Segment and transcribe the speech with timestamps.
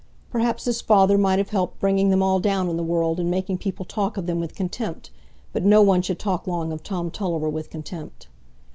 [0.31, 3.59] Perhaps his father might have helped bringing them all down in the world, and making
[3.59, 5.11] people talk of them with contempt,
[5.53, 8.27] but no one should talk long of Tom Tulliver with contempt.